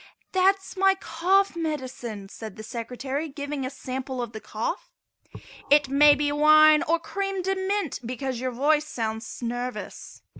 "That 0.31 0.55
is 0.63 0.75
my 0.75 0.95
cough 0.95 1.55
medicine," 1.55 2.27
said 2.27 2.55
the 2.55 2.63
Secretary, 2.63 3.29
giving 3.29 3.63
a 3.63 3.69
sample 3.69 4.19
of 4.19 4.31
the 4.31 4.39
cough. 4.41 4.91
"It 5.69 5.89
may 5.89 6.15
be 6.15 6.31
wine 6.31 6.81
or 6.81 6.97
cream 6.97 7.43
de 7.43 7.53
mint 7.55 7.99
because 8.03 8.39
your 8.39 8.49
voice 8.49 8.87
sounds 8.87 9.43
nervous." 9.43 10.23